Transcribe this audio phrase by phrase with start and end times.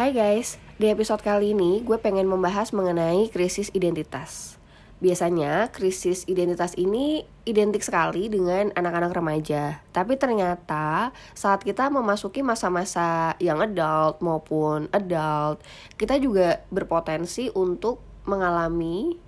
[0.00, 4.56] Hai guys, di episode kali ini gue pengen membahas mengenai krisis identitas.
[4.96, 9.84] Biasanya krisis identitas ini identik sekali dengan anak-anak remaja.
[9.92, 15.60] Tapi ternyata saat kita memasuki masa-masa yang adult maupun adult,
[16.00, 19.20] kita juga berpotensi untuk mengalami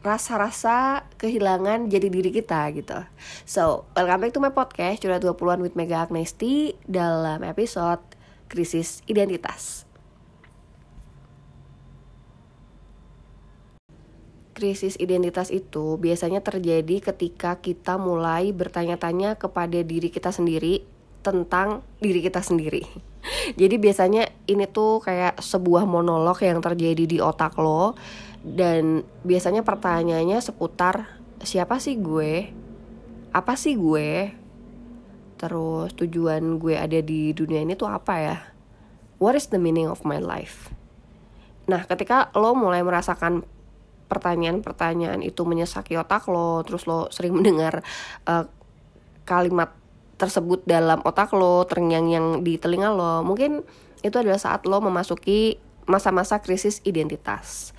[0.00, 2.96] rasa-rasa kehilangan jadi diri kita gitu.
[3.44, 8.00] So, welcome back to my podcast Curhat 20-an with Mega Agnesti dalam episode
[8.48, 9.84] Krisis Identitas.
[14.54, 20.86] Krisis identitas itu biasanya terjadi ketika kita mulai bertanya-tanya kepada diri kita sendiri
[21.26, 22.86] tentang diri kita sendiri.
[23.60, 27.98] Jadi biasanya ini tuh kayak sebuah monolog yang terjadi di otak lo
[28.46, 32.52] dan biasanya pertanyaannya seputar siapa sih gue?
[33.34, 34.30] Apa sih gue?
[35.34, 38.36] Terus tujuan gue ada di dunia ini tuh apa ya?
[39.18, 40.70] What is the meaning of my life?
[41.64, 43.42] Nah, ketika lo mulai merasakan
[44.06, 47.82] pertanyaan-pertanyaan itu menyesaki otak lo terus lo sering mendengar
[48.28, 48.44] uh,
[49.24, 49.72] kalimat
[50.14, 53.26] tersebut dalam otak lo terngiang-ngiang di telinga lo.
[53.26, 53.64] Mungkin
[54.04, 57.74] itu adalah saat lo memasuki masa-masa krisis identitas.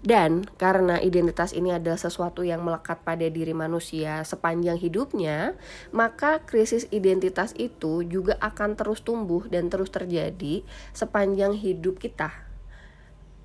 [0.00, 5.60] Dan karena identitas ini adalah sesuatu yang melekat pada diri manusia sepanjang hidupnya,
[5.92, 10.64] maka krisis identitas itu juga akan terus tumbuh dan terus terjadi
[10.96, 12.49] sepanjang hidup kita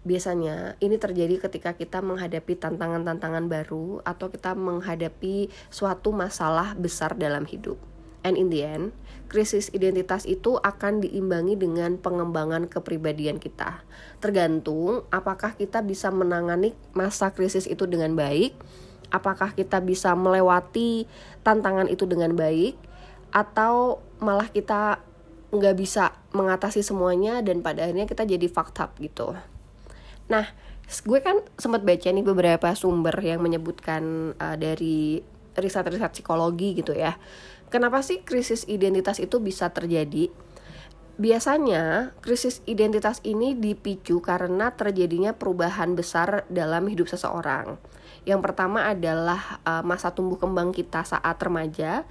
[0.06, 7.44] biasanya ini terjadi ketika kita menghadapi tantangan-tantangan baru atau kita menghadapi suatu masalah besar dalam
[7.50, 7.82] hidup.
[8.26, 8.90] And in the end,
[9.30, 13.86] krisis identitas itu akan diimbangi dengan pengembangan kepribadian kita.
[14.18, 18.58] Tergantung apakah kita bisa menangani masa krisis itu dengan baik,
[19.14, 21.06] apakah kita bisa melewati
[21.46, 22.74] tantangan itu dengan baik,
[23.30, 25.06] atau malah kita
[25.54, 29.38] nggak bisa mengatasi semuanya dan pada akhirnya kita jadi fucked up gitu.
[30.32, 30.46] Nah,
[30.86, 35.22] gue kan sempat baca nih beberapa sumber yang menyebutkan uh, dari
[35.56, 37.18] riset-riset psikologi gitu ya.
[37.74, 40.30] Kenapa sih krisis identitas itu bisa terjadi?
[41.16, 47.80] Biasanya krisis identitas ini dipicu karena terjadinya perubahan besar dalam hidup seseorang.
[48.28, 52.04] Yang pertama adalah uh, masa tumbuh kembang kita saat remaja.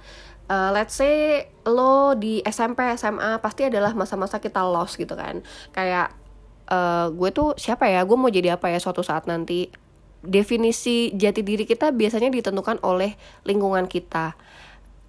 [0.45, 5.45] Uh, let's say lo di SMP, SMA pasti adalah masa-masa kita lost gitu kan.
[5.69, 6.24] Kayak
[6.69, 8.03] uh, gue tuh siapa ya?
[8.05, 9.69] Gue mau jadi apa ya suatu saat nanti?
[10.25, 13.13] Definisi jati diri kita biasanya ditentukan oleh
[13.45, 14.33] lingkungan kita.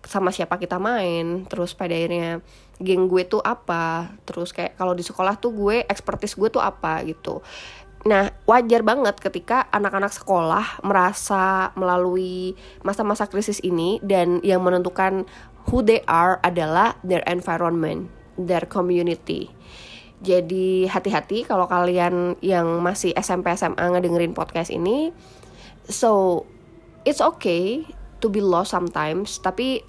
[0.06, 2.44] Sama siapa kita main terus pada akhirnya
[2.78, 4.12] geng gue tuh apa?
[4.28, 7.41] Terus kayak kalau di sekolah tuh gue ekspertis gue tuh apa gitu.
[8.06, 12.55] Nah, wajar banget ketika anak-anak sekolah merasa melalui
[12.87, 15.27] masa-masa krisis ini dan yang menentukan
[15.67, 18.06] who they are adalah their environment,
[18.38, 19.50] their community.
[20.26, 25.14] Jadi hati-hati kalau kalian yang masih SMP SMA ngedengerin podcast ini.
[25.87, 26.42] So
[27.06, 27.87] it's okay
[28.19, 29.87] to be lost sometimes, tapi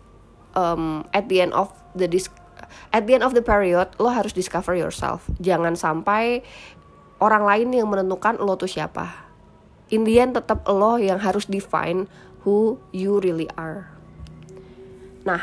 [0.53, 2.05] um, at the end of the
[2.93, 5.25] at the end of the period lo harus discover yourself.
[5.41, 6.45] Jangan sampai
[7.17, 9.25] orang lain yang menentukan lo tuh siapa.
[9.89, 12.05] In the end tetap lo yang harus define
[12.45, 13.89] who you really are.
[15.25, 15.41] Nah,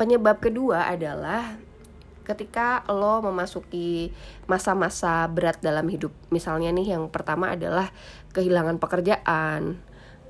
[0.00, 1.60] penyebab kedua adalah
[2.30, 4.14] ketika lo memasuki
[4.46, 6.14] masa-masa berat dalam hidup.
[6.30, 7.90] Misalnya nih yang pertama adalah
[8.30, 9.82] kehilangan pekerjaan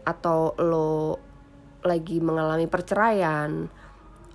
[0.08, 1.20] atau lo
[1.84, 3.68] lagi mengalami perceraian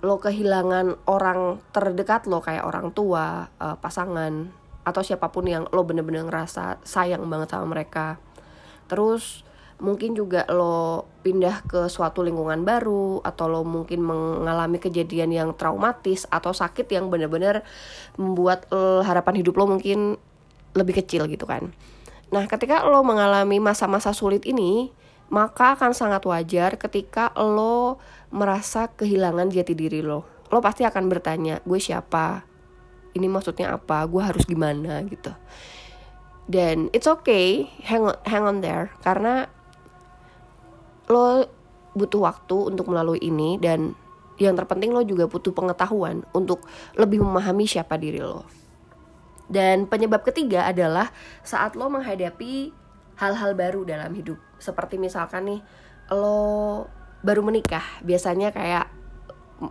[0.04, 4.52] lo kehilangan orang terdekat lo kayak orang tua uh, pasangan
[4.86, 8.22] atau siapa pun yang lo bener-bener ngerasa sayang banget sama mereka.
[8.86, 9.42] Terus
[9.76, 16.24] mungkin juga lo pindah ke suatu lingkungan baru atau lo mungkin mengalami kejadian yang traumatis
[16.32, 17.60] atau sakit yang benar-benar
[18.16, 20.16] membuat lo, harapan hidup lo mungkin
[20.72, 21.72] lebih kecil gitu kan.
[22.32, 24.90] Nah, ketika lo mengalami masa-masa sulit ini,
[25.28, 28.00] maka akan sangat wajar ketika lo
[28.32, 30.24] merasa kehilangan jati diri lo.
[30.50, 32.46] Lo pasti akan bertanya, gue siapa?
[33.14, 34.04] Ini maksudnya apa?
[34.06, 35.32] Gue harus gimana gitu.
[36.46, 39.50] Dan it's okay, hang on, hang on there karena
[41.06, 41.46] lo
[41.96, 43.96] butuh waktu untuk melalui ini dan
[44.36, 46.64] yang terpenting lo juga butuh pengetahuan untuk
[47.00, 48.44] lebih memahami siapa diri lo.
[49.46, 51.08] Dan penyebab ketiga adalah
[51.46, 52.74] saat lo menghadapi
[53.16, 54.36] hal-hal baru dalam hidup.
[54.60, 55.60] Seperti misalkan nih
[56.12, 56.84] lo
[57.24, 58.86] baru menikah, biasanya kayak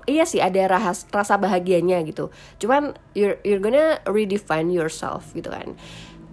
[0.09, 2.33] iya sih ada rasa rasa bahagianya gitu.
[2.57, 5.77] Cuman you're you're gonna redefine yourself gitu kan.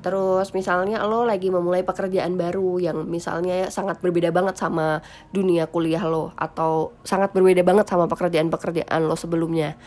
[0.02, 4.98] Terus misalnya lo lagi memulai pekerjaan baru yang misalnya sangat berbeda banget sama
[5.30, 9.78] dunia kuliah lo atau sangat berbeda banget sama pekerjaan-pekerjaan lo sebelumnya.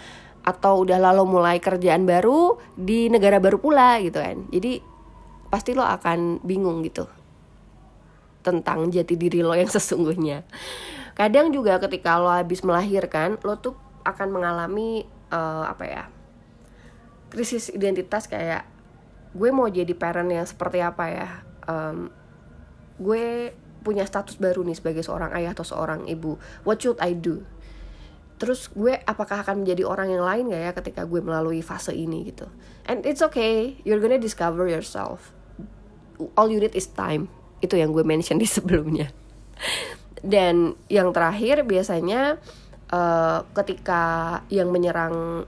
[0.46, 4.78] atau udah lalu mulai kerjaan baru di negara baru pula gitu kan jadi
[5.50, 7.10] pasti lo akan bingung gitu
[8.46, 10.46] tentang jati diri lo yang sesungguhnya
[11.18, 13.74] kadang juga ketika lo habis melahirkan lo tuh
[14.06, 16.04] akan mengalami uh, apa ya
[17.34, 18.75] krisis identitas kayak
[19.36, 21.30] gue mau jadi parent yang seperti apa ya?
[21.68, 22.08] Um,
[22.96, 23.52] gue
[23.84, 26.40] punya status baru nih sebagai seorang ayah atau seorang ibu.
[26.64, 27.44] What should I do?
[28.40, 32.32] Terus gue apakah akan menjadi orang yang lain gak ya ketika gue melalui fase ini
[32.32, 32.48] gitu?
[32.88, 33.80] And it's okay.
[33.84, 35.36] You're gonna discover yourself.
[36.40, 37.28] All you need is time.
[37.60, 39.12] Itu yang gue mention di sebelumnya.
[40.26, 42.42] Dan yang terakhir biasanya
[42.90, 45.46] uh, ketika yang menyerang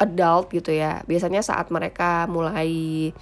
[0.00, 1.04] adult gitu ya.
[1.04, 3.12] Biasanya saat mereka mulai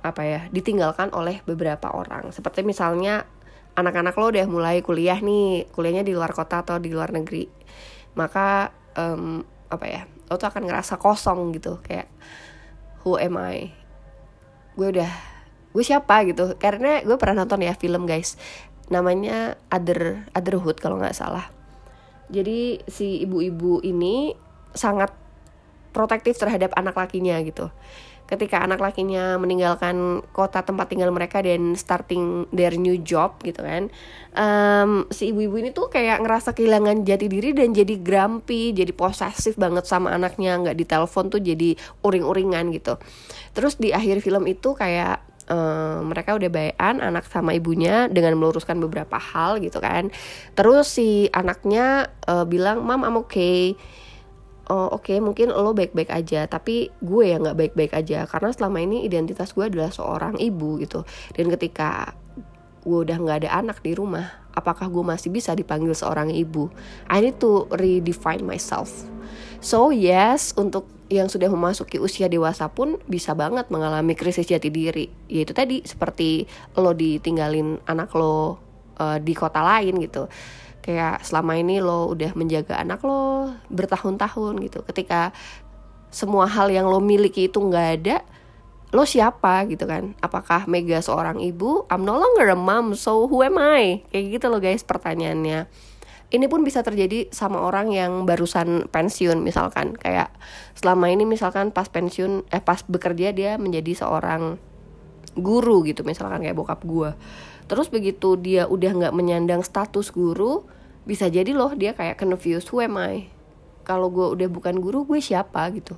[0.00, 2.30] apa ya ditinggalkan oleh beberapa orang.
[2.30, 3.24] Seperti misalnya
[3.76, 7.48] anak-anak lo udah mulai kuliah nih kuliahnya di luar kota atau di luar negeri.
[8.14, 8.68] Maka
[9.00, 9.40] um,
[9.72, 11.80] apa ya lo tuh akan ngerasa kosong gitu.
[11.80, 12.12] Kayak
[13.02, 13.72] who am I?
[14.76, 15.10] Gue udah
[15.72, 16.56] gue siapa gitu.
[16.60, 18.36] Karena gue pernah nonton ya film guys.
[18.92, 21.48] Namanya Other Otherhood kalau nggak salah.
[22.30, 24.34] Jadi si ibu-ibu ini
[24.70, 25.19] sangat
[25.90, 27.70] protektif terhadap anak lakinya gitu.
[28.30, 33.90] Ketika anak lakinya meninggalkan kota tempat tinggal mereka dan starting their new job gitu kan
[34.34, 39.58] um, si ibu-ibu ini tuh kayak ngerasa kehilangan jati diri dan jadi grumpy jadi posesif
[39.58, 41.74] banget sama anaknya nggak ditelepon tuh jadi
[42.06, 42.98] uring-uringan gitu.
[43.54, 48.78] Terus di akhir film itu kayak um, mereka udah bayan anak sama ibunya dengan meluruskan
[48.78, 50.14] beberapa hal gitu kan.
[50.54, 53.74] Terus si anaknya uh, bilang mam I'm okay
[54.70, 58.78] oh, oke okay, mungkin lo baik-baik aja tapi gue yang nggak baik-baik aja karena selama
[58.78, 61.02] ini identitas gue adalah seorang ibu gitu.
[61.34, 62.14] Dan ketika
[62.86, 66.70] gue udah nggak ada anak di rumah apakah gue masih bisa dipanggil seorang ibu?
[67.10, 68.90] I need to redefine myself.
[69.60, 75.10] So yes untuk yang sudah memasuki usia dewasa pun bisa banget mengalami krisis jati diri.
[75.26, 76.46] Yaitu tadi seperti
[76.78, 78.62] lo ditinggalin anak lo
[78.96, 80.30] uh, di kota lain gitu
[80.90, 84.82] kayak selama ini lo udah menjaga anak lo bertahun-tahun gitu.
[84.82, 85.30] Ketika
[86.10, 88.26] semua hal yang lo miliki itu nggak ada
[88.90, 90.18] lo siapa gitu kan?
[90.18, 91.86] Apakah Mega seorang ibu?
[91.86, 94.02] I'm no longer a mom so who am I?
[94.10, 95.70] Kayak gitu lo guys pertanyaannya.
[96.30, 99.94] Ini pun bisa terjadi sama orang yang barusan pensiun misalkan.
[99.94, 100.34] Kayak
[100.74, 104.58] selama ini misalkan pas pensiun eh pas bekerja dia menjadi seorang
[105.38, 107.14] guru gitu misalkan kayak bokap gue
[107.70, 110.66] terus begitu dia udah nggak menyandang status guru
[111.08, 113.28] bisa jadi loh dia kayak confused who am I?
[113.84, 115.96] Kalau gue udah bukan guru gue siapa gitu.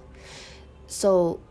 [0.86, 1.42] So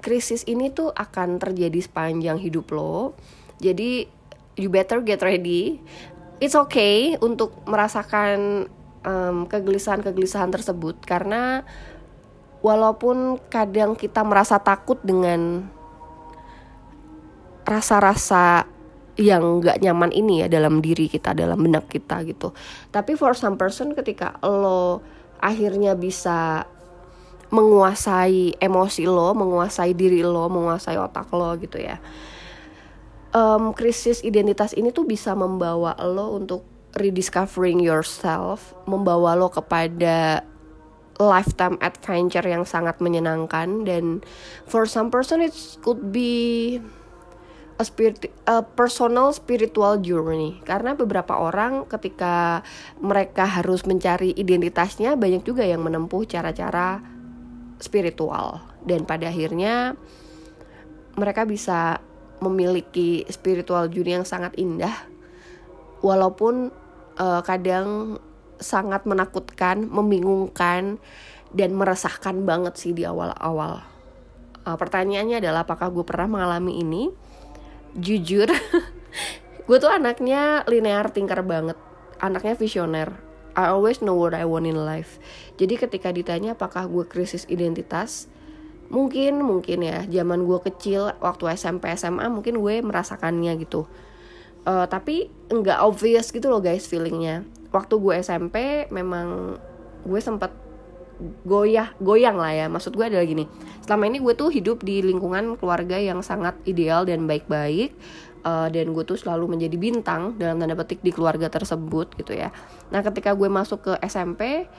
[0.00, 3.12] krisis ini tuh akan terjadi sepanjang hidup lo.
[3.60, 4.08] Jadi
[4.56, 5.78] you better get ready.
[6.40, 8.64] It's okay untuk merasakan
[9.04, 10.96] um, kegelisahan-kegelisahan tersebut.
[11.04, 11.62] Karena
[12.64, 15.68] walaupun kadang kita merasa takut dengan
[17.68, 18.64] rasa-rasa
[19.20, 22.56] yang nggak nyaman ini ya dalam diri kita dalam benak kita gitu.
[22.88, 25.04] Tapi for some person ketika lo
[25.44, 26.64] akhirnya bisa
[27.50, 31.98] menguasai emosi lo menguasai diri lo menguasai otak lo gitu ya
[33.34, 36.62] um, krisis identitas ini tuh bisa membawa lo untuk
[36.94, 40.42] rediscovering yourself membawa lo kepada
[41.20, 43.84] lifetime adventure yang sangat menyenangkan.
[43.84, 44.24] Dan
[44.66, 46.80] for some person it could be
[47.80, 52.60] a spirit a personal spiritual journey karena beberapa orang ketika
[53.00, 57.00] mereka harus mencari identitasnya banyak juga yang menempuh cara-cara
[57.80, 59.96] spiritual dan pada akhirnya
[61.16, 62.04] mereka bisa
[62.44, 64.92] memiliki spiritual journey yang sangat indah
[66.04, 66.68] walaupun
[67.16, 68.20] uh, kadang
[68.60, 71.00] sangat menakutkan, membingungkan
[71.50, 73.82] dan meresahkan banget sih di awal-awal.
[74.68, 77.08] Uh, pertanyaannya adalah apakah gue pernah mengalami ini?
[77.98, 78.48] Jujur
[79.70, 81.78] gue tuh anaknya linear thinker banget.
[82.18, 83.22] Anaknya visioner.
[83.54, 85.22] I always know what I want in life.
[85.62, 88.26] Jadi ketika ditanya apakah gue krisis identitas
[88.90, 90.02] mungkin mungkin ya.
[90.10, 93.86] Zaman gue kecil waktu SMP SMA mungkin gue merasakannya gitu.
[94.66, 97.46] Uh, tapi nggak obvious gitu loh guys feelingnya.
[97.70, 99.54] Waktu gue SMP memang
[100.02, 100.50] gue sempet
[101.44, 102.66] goyah goyang lah ya.
[102.66, 103.44] Maksud gue adalah gini
[103.90, 107.90] selama ini gue tuh hidup di lingkungan keluarga yang sangat ideal dan baik-baik
[108.46, 112.54] uh, dan gue tuh selalu menjadi bintang dalam tanda petik di keluarga tersebut gitu ya.
[112.94, 114.70] Nah ketika gue masuk ke SMP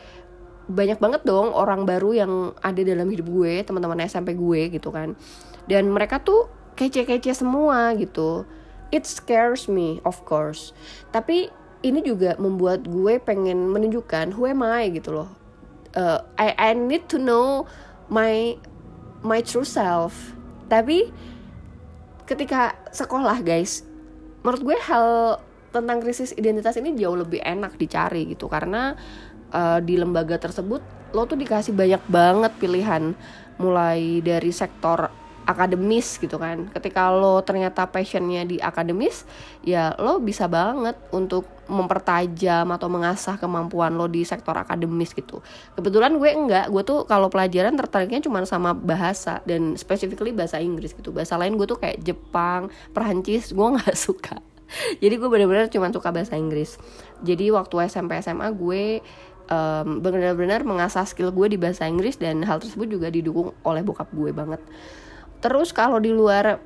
[0.72, 2.32] banyak banget dong orang baru yang
[2.64, 5.20] ada dalam hidup gue teman-teman SMP gue gitu kan.
[5.68, 6.48] Dan mereka tuh
[6.80, 8.48] kece-kece semua gitu.
[8.96, 10.72] It scares me of course.
[11.12, 11.52] Tapi
[11.84, 15.41] ini juga membuat gue pengen menunjukkan who am I gitu loh
[15.96, 17.66] uh, I I need to know
[18.12, 18.56] my
[19.24, 20.36] my true self.
[20.72, 21.12] Tapi
[22.28, 23.84] ketika sekolah guys
[24.42, 25.38] menurut gue hal
[25.72, 28.52] tentang krisis identitas ini jauh lebih enak dicari gitu.
[28.52, 28.96] Karena
[29.52, 33.16] uh, di lembaga tersebut lo tuh dikasih banyak banget pilihan.
[33.62, 36.70] Mulai dari sektor akademis gitu kan.
[36.74, 39.26] Ketika lo ternyata passionnya di akademis
[39.66, 45.40] ya lo bisa banget untuk mempertajam atau mengasah kemampuan lo di sektor akademis gitu.
[45.74, 46.66] Kebetulan gue enggak.
[46.70, 51.16] Gue tuh kalau pelajaran tertariknya cuma sama bahasa dan specifically bahasa Inggris gitu.
[51.16, 54.38] Bahasa lain gue tuh kayak Jepang Perancis gue nggak suka.
[55.04, 56.80] Jadi gue bener-bener cuma suka bahasa Inggris.
[57.20, 59.04] Jadi waktu SMP SMA gue
[59.52, 64.08] um, benar-benar mengasah skill gue di bahasa Inggris dan hal tersebut juga didukung oleh bokap
[64.16, 64.64] gue banget
[65.42, 66.62] Terus kalau di luar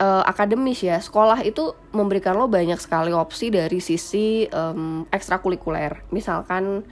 [0.00, 6.08] uh, akademis ya, sekolah itu memberikan lo banyak sekali opsi dari sisi um, ekstrakurikuler.
[6.08, 6.82] Misalkan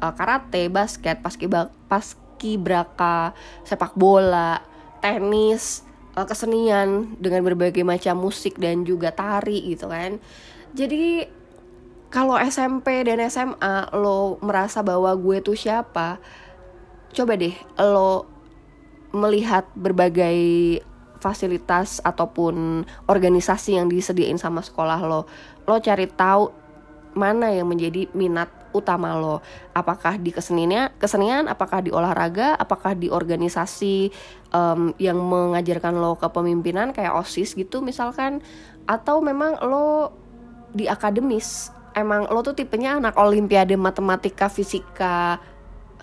[0.00, 1.48] uh, karate, basket, paski
[1.88, 3.32] paski braka,
[3.64, 4.60] sepak bola,
[5.00, 5.82] tenis,
[6.14, 10.20] uh, kesenian dengan berbagai macam musik dan juga tari gitu kan.
[10.76, 11.26] Jadi
[12.10, 16.18] kalau SMP dan SMA lo merasa bahwa gue tuh siapa,
[17.14, 18.39] coba deh lo
[19.10, 20.80] melihat berbagai
[21.20, 25.28] fasilitas ataupun organisasi yang disediain sama sekolah lo
[25.68, 26.48] lo cari tahu
[27.12, 29.42] mana yang menjadi minat utama lo.
[29.74, 34.14] Apakah di keseniannya kesenian apakah di olahraga apakah di organisasi
[34.54, 38.40] um, yang mengajarkan lo kepemimpinan kayak osis gitu misalkan
[38.86, 40.14] atau memang lo
[40.70, 41.74] di akademis.
[41.90, 45.42] Emang lo tuh tipenya anak olimpiade matematika fisika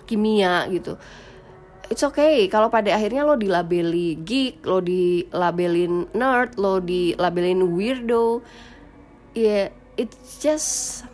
[0.04, 1.00] kimia gitu
[1.88, 8.44] it's okay kalau pada akhirnya lo dilabeli geek, lo dilabelin nerd, lo dilabelin weirdo.
[9.36, 9.66] Ya, yeah,
[9.96, 11.04] it's just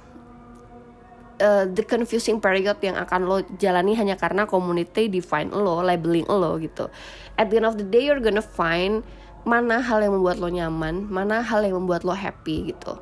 [1.40, 6.58] uh, the confusing period yang akan lo jalani hanya karena community define lo, labeling lo
[6.58, 6.90] gitu.
[7.38, 9.02] At the end of the day you're gonna find
[9.44, 12.98] mana hal yang membuat lo nyaman, mana hal yang membuat lo happy gitu.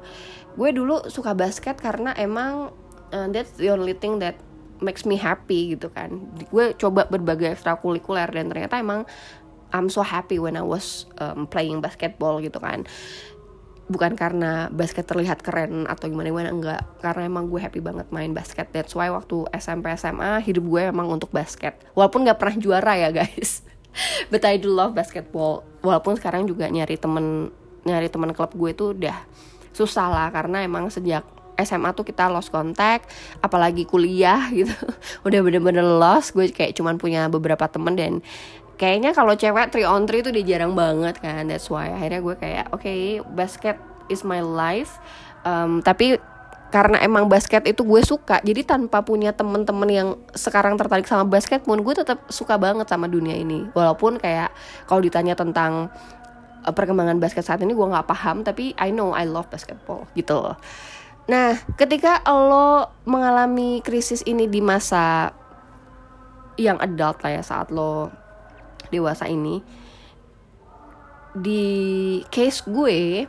[0.58, 2.74] Gue dulu suka basket karena emang
[3.14, 4.36] uh, that's the only thing that
[4.82, 6.18] makes me happy gitu kan.
[6.50, 9.06] Gue coba berbagai ekstrakurikuler dan ternyata emang
[9.72, 12.84] I'm so happy when I was um, playing basketball gitu kan.
[13.88, 16.82] Bukan karena basket terlihat keren atau gimana gimana enggak.
[17.00, 18.68] Karena emang gue happy banget main basket.
[18.70, 21.80] That's why waktu SMP SMA hidup gue emang untuk basket.
[21.96, 23.64] Walaupun nggak pernah juara ya guys.
[24.32, 25.64] But I do love basketball.
[25.80, 27.50] Walaupun sekarang juga nyari temen
[27.82, 29.24] nyari temen klub gue tuh udah
[29.72, 30.28] susah lah.
[30.30, 31.24] Karena emang sejak
[31.62, 34.74] SMA tuh kita lost contact apalagi kuliah gitu.
[35.26, 38.20] Udah bener-bener lost gue kayak cuman punya beberapa temen dan
[38.80, 41.46] kayaknya kalau cewek three on three tuh dia jarang banget kan.
[41.46, 43.78] That's why akhirnya gue kayak oke okay, basket
[44.10, 44.98] is my life.
[45.42, 46.18] Um, tapi
[46.72, 51.68] karena emang basket itu gue suka jadi tanpa punya temen-temen yang sekarang tertarik sama basket
[51.68, 53.68] pun gue tetap suka banget sama dunia ini.
[53.76, 54.50] Walaupun kayak
[54.88, 55.92] kalau ditanya tentang
[56.64, 60.38] uh, perkembangan basket saat ini gue nggak paham tapi I know I love basketball gitu
[60.38, 60.56] loh
[61.32, 65.32] Nah, ketika lo mengalami krisis ini di masa
[66.60, 68.12] yang adult lah ya saat lo
[68.92, 69.64] dewasa ini,
[71.32, 71.64] di
[72.28, 73.24] case gue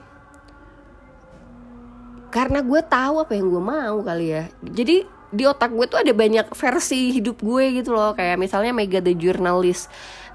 [2.28, 4.52] karena gue tahu apa yang gue mau kali ya.
[4.60, 9.00] Jadi di otak gue tuh ada banyak versi hidup gue gitu loh, kayak misalnya Mega
[9.00, 9.88] the Journalist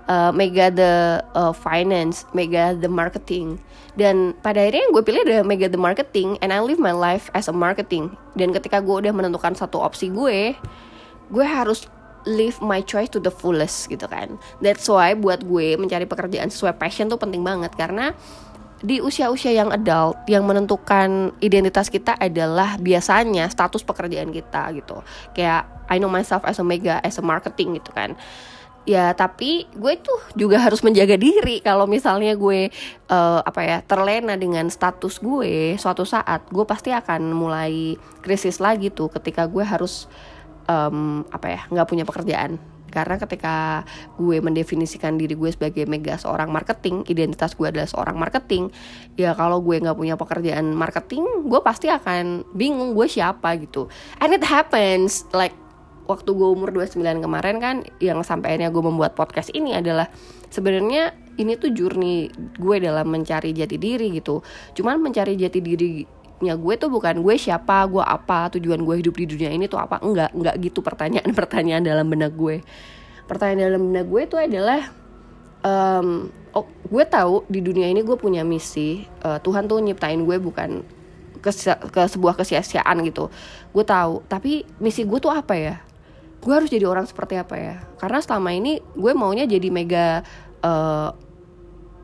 [0.09, 3.61] uh, Mega the uh, Finance, Mega the Marketing.
[3.95, 7.31] Dan pada akhirnya yang gue pilih adalah Mega the Marketing and I live my life
[7.37, 8.17] as a marketing.
[8.35, 10.57] Dan ketika gue udah menentukan satu opsi gue,
[11.29, 11.87] gue harus
[12.27, 14.41] live my choice to the fullest gitu kan.
[14.65, 18.15] That's why buat gue mencari pekerjaan sesuai passion tuh penting banget karena
[18.79, 25.03] di usia-usia yang adult yang menentukan identitas kita adalah biasanya status pekerjaan kita gitu.
[25.35, 28.15] Kayak I know myself as a mega as a marketing gitu kan
[28.88, 32.73] ya tapi gue tuh juga harus menjaga diri kalau misalnya gue
[33.12, 38.88] uh, apa ya terlena dengan status gue suatu saat gue pasti akan mulai krisis lagi
[38.88, 40.09] tuh ketika gue harus
[40.68, 42.57] um, apa ya nggak punya pekerjaan.
[42.88, 43.85] Karena ketika
[44.16, 48.73] gue mendefinisikan diri gue sebagai mega seorang marketing identitas gue adalah seorang marketing
[49.12, 53.92] ya kalau gue nggak punya pekerjaan marketing gue pasti akan bingung gue siapa gitu.
[54.25, 55.52] And it happens like
[56.09, 60.09] waktu gue umur 29 kemarin kan yang sampai akhirnya gue membuat podcast ini adalah
[60.49, 64.41] sebenarnya ini tuh journey gue dalam mencari jati diri gitu.
[64.73, 69.27] Cuman mencari jati dirinya gue tuh bukan gue siapa gue apa tujuan gue hidup di
[69.29, 70.00] dunia ini tuh apa.
[70.00, 72.65] Enggak enggak gitu pertanyaan pertanyaan dalam benak gue
[73.29, 74.81] pertanyaan dalam benak gue itu adalah
[75.61, 80.37] um, oh gue tahu di dunia ini gue punya misi uh, Tuhan tuh nyiptain gue
[80.41, 80.81] bukan
[81.45, 81.53] ke,
[81.93, 83.29] ke sebuah kesia-siaan gitu.
[83.77, 85.77] Gue tahu tapi misi gue tuh apa ya
[86.49, 90.25] gue harus jadi orang seperti apa ya karena selama ini gue maunya jadi mega
[90.64, 91.12] uh,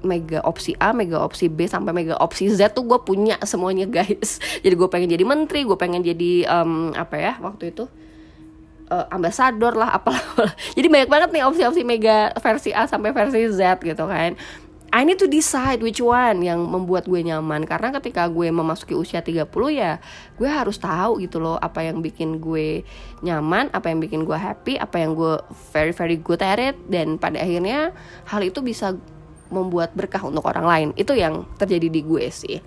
[0.05, 4.37] mega opsi A, mega opsi B sampai mega opsi Z tuh gue punya semuanya guys.
[4.65, 7.89] Jadi gue pengen jadi menteri, gue pengen jadi um, apa ya waktu itu
[8.93, 10.53] uh, ambasador lah apalah.
[10.77, 14.37] jadi banyak banget nih opsi-opsi mega versi A sampai versi Z gitu kan.
[14.95, 19.27] I need to decide which one yang membuat gue nyaman karena ketika gue memasuki usia
[19.27, 19.99] 30 ya
[20.39, 22.87] gue harus tahu gitu loh apa yang bikin gue
[23.27, 25.43] nyaman, apa yang bikin gue happy, apa yang gue
[25.75, 27.91] very very good at it dan pada akhirnya
[28.31, 28.95] hal itu bisa
[29.51, 30.89] membuat berkah untuk orang lain.
[30.95, 32.63] Itu yang terjadi di gue sih.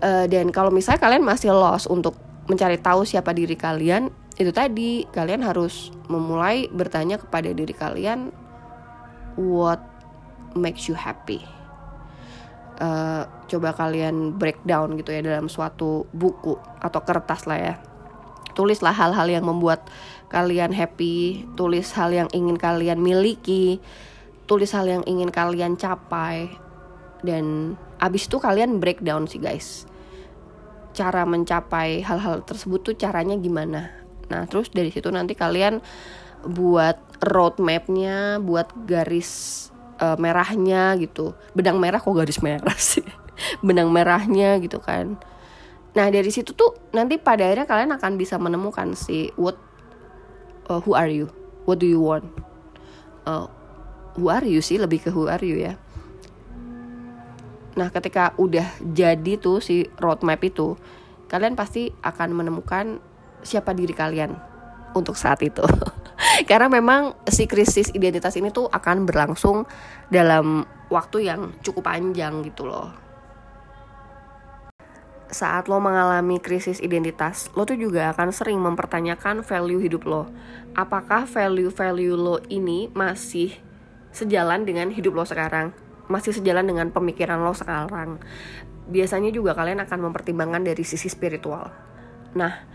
[0.00, 2.16] Uh, dan kalau misalnya kalian masih lost untuk
[2.48, 4.08] mencari tahu siapa diri kalian,
[4.40, 8.32] itu tadi kalian harus memulai bertanya kepada diri kalian
[9.38, 9.93] what
[10.56, 11.42] makes you happy.
[12.74, 17.74] Uh, coba kalian breakdown gitu ya dalam suatu buku atau kertas lah ya.
[18.54, 19.86] Tulislah hal-hal yang membuat
[20.30, 23.78] kalian happy, tulis hal yang ingin kalian miliki,
[24.50, 26.50] tulis hal yang ingin kalian capai,
[27.22, 29.86] dan abis itu kalian breakdown sih guys.
[30.94, 33.90] Cara mencapai hal-hal tersebut tuh caranya gimana?
[34.30, 35.82] Nah terus dari situ nanti kalian
[36.44, 41.34] buat roadmapnya, buat garis uh, merahnya gitu.
[41.52, 43.04] Benang merah kok garis merah sih?
[43.66, 45.18] Benang merahnya gitu kan.
[45.94, 49.58] Nah dari situ tuh nanti pada akhirnya kalian akan bisa menemukan si what
[50.70, 51.30] uh, who are you?
[51.64, 52.26] What do you want?
[53.24, 53.46] Uh,
[54.18, 54.76] who are you sih?
[54.76, 55.78] Lebih ke who are you ya.
[57.74, 60.78] Nah ketika udah jadi tuh si roadmap itu
[61.26, 63.02] kalian pasti akan menemukan
[63.42, 64.38] siapa diri kalian
[64.94, 65.62] untuk saat itu
[66.50, 69.68] karena memang si krisis identitas ini tuh akan berlangsung
[70.10, 73.04] dalam waktu yang cukup panjang gitu loh
[75.34, 80.30] saat lo mengalami krisis identitas, lo tuh juga akan sering mempertanyakan value hidup lo.
[80.78, 83.50] Apakah value-value lo ini masih
[84.14, 85.74] sejalan dengan hidup lo sekarang?
[86.06, 88.22] Masih sejalan dengan pemikiran lo sekarang?
[88.86, 91.74] Biasanya juga kalian akan mempertimbangkan dari sisi spiritual.
[92.38, 92.73] Nah,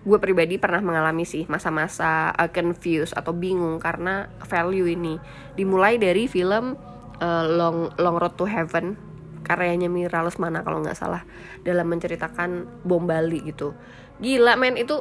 [0.00, 5.20] gue pribadi pernah mengalami sih masa-masa uh, confused atau bingung karena value ini.
[5.56, 6.76] Dimulai dari film
[7.20, 8.96] uh, Long Long Road to Heaven
[9.44, 11.24] karyanya Mira Lesmana kalau nggak salah
[11.64, 13.76] dalam menceritakan bom Bali gitu.
[14.20, 15.00] Gila men itu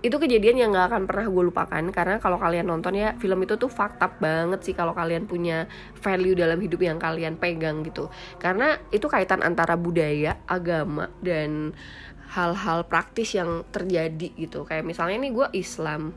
[0.00, 3.60] itu kejadian yang nggak akan pernah gue lupakan karena kalau kalian nonton ya film itu
[3.60, 5.68] tuh fakta banget sih kalau kalian punya
[6.00, 8.08] value dalam hidup yang kalian pegang gitu.
[8.40, 11.76] Karena itu kaitan antara budaya agama dan
[12.30, 14.62] hal-hal praktis yang terjadi gitu.
[14.62, 16.14] Kayak misalnya nih gue Islam.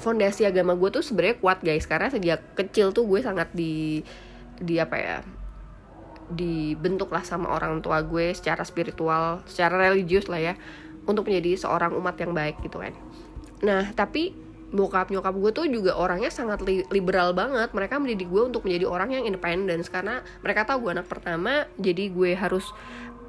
[0.00, 1.88] Fondasi agama gue tuh sebenarnya kuat guys.
[1.88, 4.04] Karena sejak kecil tuh gue sangat di
[4.60, 5.16] di apa ya
[6.30, 10.54] dibentuk lah sama orang tua gue secara spiritual secara religius lah ya
[11.02, 12.94] untuk menjadi seorang umat yang baik gitu kan.
[13.66, 14.36] Nah tapi
[14.70, 17.74] bokap nyokap gue tuh juga orangnya sangat li liberal banget.
[17.74, 19.82] Mereka mendidik gue untuk menjadi orang yang independen.
[19.82, 22.70] Karena mereka tahu gue anak pertama jadi gue harus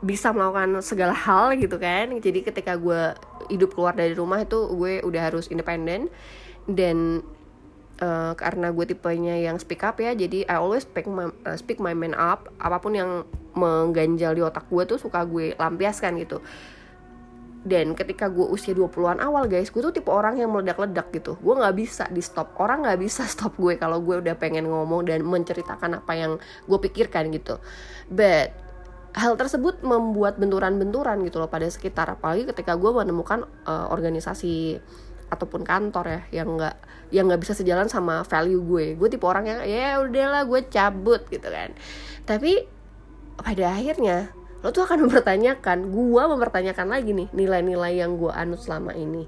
[0.01, 2.09] bisa melakukan segala hal gitu kan.
[2.17, 3.13] Jadi ketika gue
[3.53, 6.09] hidup keluar dari rumah itu gue udah harus independen
[6.65, 7.21] dan
[8.01, 11.77] uh, karena gue tipenya yang speak up ya jadi I always speak my, uh, speak
[11.77, 12.49] my man up.
[12.57, 16.41] Apa pun yang mengganjal di otak gue tuh suka gue lampiaskan gitu.
[17.61, 21.37] Dan ketika gue usia 20-an awal guys gue tuh tipe orang yang meledak-ledak gitu.
[21.37, 22.57] Gue nggak bisa di stop.
[22.57, 26.79] Orang nggak bisa stop gue kalau gue udah pengen ngomong dan menceritakan apa yang gue
[26.81, 27.61] pikirkan gitu.
[28.09, 28.70] But
[29.11, 32.07] hal tersebut membuat benturan-benturan gitu loh pada sekitar.
[32.15, 34.79] Apalagi ketika gue menemukan uh, organisasi
[35.31, 36.75] ataupun kantor ya yang nggak
[37.11, 38.95] yang nggak bisa sejalan sama value gue.
[38.95, 41.75] Gue tipe orang yang ya udahlah gue cabut gitu kan.
[42.23, 42.63] Tapi
[43.39, 48.95] pada akhirnya lo tuh akan mempertanyakan gue mempertanyakan lagi nih nilai-nilai yang gue anut selama
[48.95, 49.27] ini.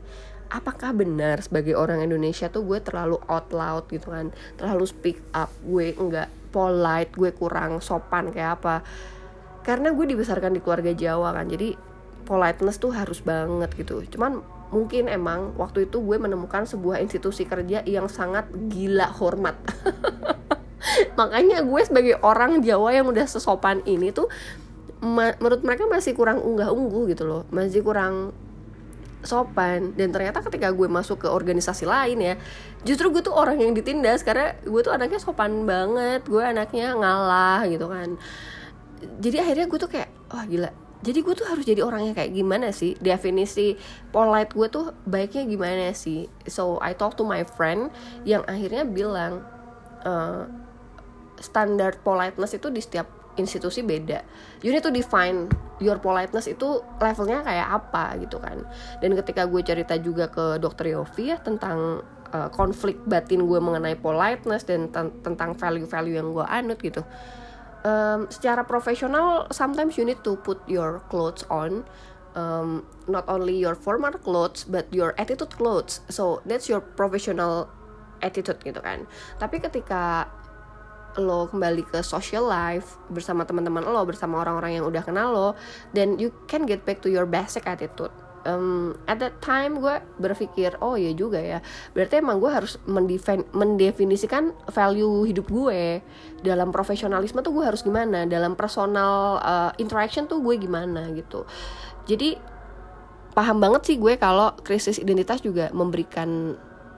[0.53, 4.31] Apakah benar sebagai orang Indonesia tuh gue terlalu out loud gitu kan?
[4.55, 8.85] Terlalu speak up gue nggak polite gue kurang sopan kayak apa
[9.63, 11.80] karena gue dibesarkan di keluarga Jawa kan jadi
[12.23, 14.04] politeness tuh harus banget gitu.
[14.15, 19.56] Cuman mungkin emang waktu itu gue menemukan sebuah institusi kerja yang sangat gila hormat.
[21.19, 24.28] Makanya gue sebagai orang Jawa yang udah sesopan ini tuh
[25.04, 27.43] menurut mereka masih kurang unggah ungguh gitu loh.
[27.52, 28.32] Masih kurang
[29.23, 29.95] sopan.
[29.95, 32.36] Dan ternyata ketika gue masuk ke organisasi lain ya
[32.84, 36.23] justru gue tuh orang yang ditindas karena gue tuh anaknya sopan banget.
[36.28, 38.19] Gue anaknya ngalah gitu kan
[39.19, 40.71] jadi akhirnya gue tuh kayak wah gila.
[41.03, 42.95] Jadi gue tuh harus jadi orang yang kayak gimana sih?
[42.95, 43.75] Definisi
[44.15, 46.31] polite gue tuh baiknya gimana sih?
[46.47, 47.91] So I talk to my friend
[48.23, 49.43] yang akhirnya bilang
[50.07, 50.47] uh,
[51.43, 54.23] standar politeness itu di setiap institusi beda.
[54.63, 55.51] You need to define
[55.83, 58.63] your politeness itu levelnya kayak apa gitu kan.
[59.03, 61.99] Dan ketika gue cerita juga ke dokter Yofi ya tentang
[62.31, 64.87] uh, konflik batin gue mengenai politeness dan
[65.19, 67.03] tentang value-value yang gue anut gitu
[67.83, 71.85] um, secara profesional sometimes you need to put your clothes on
[72.35, 76.01] um, not only your formal clothes but your attitude clothes.
[76.09, 77.69] So that's your professional
[78.23, 79.05] attitude gitu kan.
[79.37, 80.27] Tapi ketika
[81.21, 85.47] lo kembali ke social life bersama teman-teman lo bersama orang-orang yang udah kenal lo
[85.93, 88.09] then you can get back to your basic attitude
[88.47, 91.60] um, at that time gue berpikir oh ya juga ya.
[91.91, 92.77] Berarti emang gue harus
[93.51, 96.03] mendefinisikan value hidup gue.
[96.43, 98.27] Dalam profesionalisme tuh gue harus gimana?
[98.27, 101.47] Dalam personal uh, interaction tuh gue gimana gitu.
[102.08, 102.36] Jadi
[103.34, 106.53] paham banget sih gue kalau krisis identitas juga memberikan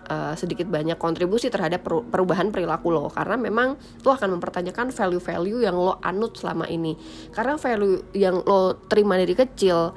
[0.09, 3.09] uh, sedikit banyak kontribusi terhadap perubahan perilaku lo.
[3.09, 6.97] Karena memang lo akan mempertanyakan value-value yang lo anut selama ini.
[7.31, 9.93] Karena value yang lo terima dari kecil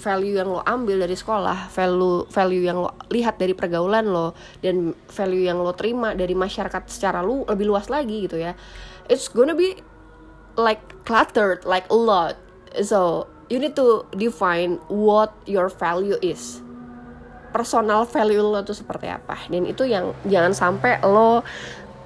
[0.00, 4.32] value yang lo ambil dari sekolah, value value yang lo lihat dari pergaulan lo
[4.64, 8.56] dan value yang lo terima dari masyarakat secara lu lebih luas lagi gitu ya.
[9.12, 9.76] It's gonna be
[10.56, 12.40] like cluttered like a lot.
[12.80, 16.62] So, you need to define what your value is
[17.50, 21.42] personal value lo tuh seperti apa dan itu yang jangan sampai lo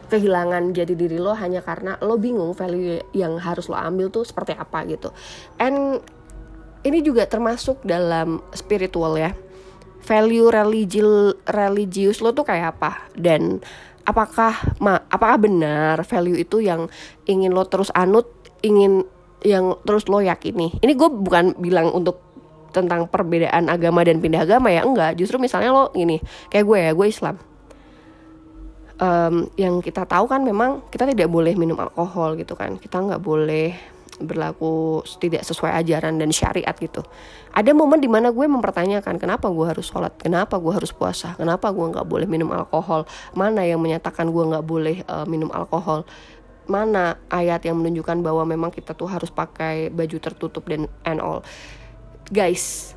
[0.08, 4.56] kehilangan jadi diri lo hanya karena lo bingung value yang harus lo ambil tuh seperti
[4.56, 5.12] apa gitu
[5.60, 6.00] and
[6.84, 9.32] ini juga termasuk dalam spiritual ya.
[10.04, 11.00] Value religi
[11.48, 13.08] religius lo tuh kayak apa?
[13.16, 13.64] Dan
[14.04, 16.92] apakah ma apakah benar value itu yang
[17.24, 18.28] ingin lo terus anut
[18.60, 19.08] ingin
[19.40, 20.76] yang terus lo yakini?
[20.84, 22.20] Ini gue bukan bilang untuk
[22.76, 25.16] tentang perbedaan agama dan pindah agama ya enggak.
[25.16, 26.20] Justru misalnya lo gini
[26.52, 27.36] kayak gue ya gue Islam.
[28.94, 32.76] Um, yang kita tahu kan memang kita tidak boleh minum alkohol gitu kan.
[32.76, 37.02] Kita nggak boleh berlaku tidak sesuai ajaran dan syariat gitu.
[37.54, 41.70] Ada momen di mana gue mempertanyakan kenapa gue harus sholat, kenapa gue harus puasa, kenapa
[41.70, 46.06] gue nggak boleh minum alkohol, mana yang menyatakan gue nggak boleh uh, minum alkohol,
[46.70, 51.42] mana ayat yang menunjukkan bahwa memang kita tuh harus pakai baju tertutup dan and all?
[52.30, 52.94] Guys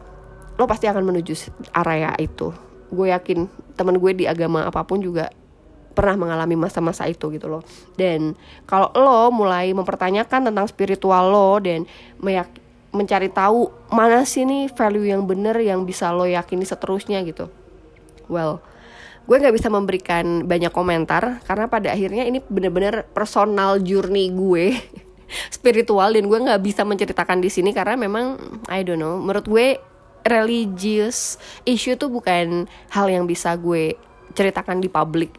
[0.58, 1.34] lo pasti akan menuju
[1.77, 2.49] area itu.
[2.89, 3.45] Gue yakin
[3.77, 5.30] teman gue di agama apa pun juga
[5.97, 7.65] pernah mengalami masa-masa itu gitu loh.
[7.97, 8.38] Dan
[8.69, 11.89] kalau lo mulai mempertanyakan tentang spiritual lo dan
[12.93, 17.49] mencari tahu mana sih nih value yang bener yang bisa lo yakini seterusnya gitu.
[18.29, 18.62] Well
[19.27, 24.71] gue nggak bisa memberikan banyak komentar karena pada akhirnya ini bener-bener personal journey gue
[25.55, 28.39] spiritual dan gue nggak bisa menceritakan di sini karena memang
[28.71, 29.83] I don't know menurut gue
[30.23, 31.36] religious
[31.67, 33.99] issue tuh bukan hal yang bisa gue
[34.31, 35.36] ceritakan di publik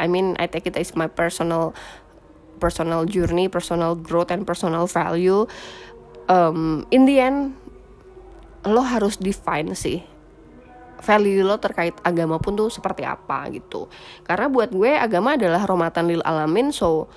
[0.00, 1.76] I mean I take it as my personal
[2.56, 5.44] personal journey personal growth and personal value.
[6.30, 7.58] Um, in the end
[8.64, 10.04] lo harus define sih
[11.00, 13.88] value lo terkait agama pun tuh seperti apa gitu.
[14.22, 17.08] Karena buat gue agama adalah rahmatan lil alamin so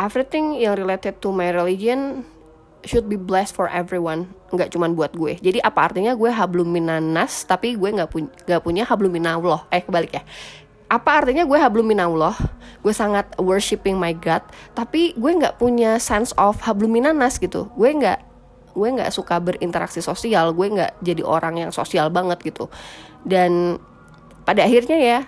[0.00, 2.24] everything yang related to my religion
[2.86, 5.36] should be blessed for everyone nggak cuman buat gue.
[5.38, 9.84] Jadi apa artinya gue hablum minanas tapi gue nggak punya nggak punya hablum minallah eh
[9.84, 10.24] kebalik ya
[10.88, 12.32] apa artinya gue hablum minallah?
[12.80, 14.40] Gue sangat worshiping my God
[14.72, 17.68] tapi gue nggak punya sense of hablum minanas gitu.
[17.76, 18.24] Gue nggak
[18.72, 20.56] gue nggak suka berinteraksi sosial.
[20.56, 22.72] Gue nggak jadi orang yang sosial banget gitu.
[23.20, 23.76] Dan
[24.48, 25.20] pada akhirnya ya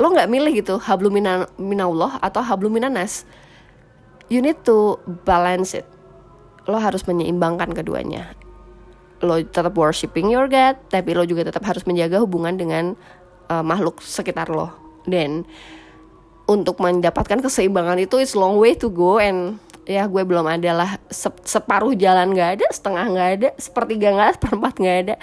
[0.00, 1.12] lo nggak milih gitu hablum
[1.60, 3.28] minallah atau hablum minanas
[4.28, 5.88] you need to balance it.
[6.68, 8.36] Lo harus menyeimbangkan keduanya.
[9.24, 12.84] Lo tetap worshiping your God tapi lo juga tetap harus menjaga hubungan dengan
[13.48, 15.46] uh, makhluk sekitar lo dan
[16.50, 20.90] untuk mendapatkan keseimbangan itu it's long way to go and ya gue belum ada lah.
[21.46, 25.14] Separuh jalan gak ada setengah gak ada sepertiga gak ada seperempat gak ada.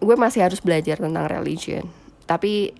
[0.00, 1.84] Gue masih harus belajar tentang religion.
[2.24, 2.72] Tapi